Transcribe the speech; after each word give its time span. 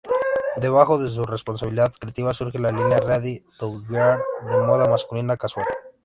Debajo 0.57 0.97
su 1.09 1.25
responsabilidad 1.25 1.93
creativa 1.93 2.33
surge 2.33 2.57
la 2.57 2.71
línea 2.71 2.99
"Ready 3.01 3.45
to 3.59 3.83
Wear" 3.87 4.17
de 4.49 4.57
moda 4.57 4.89
masculina 4.89 5.37
casual. 5.37 5.67